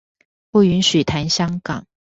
[0.49, 1.85] 不允許談香港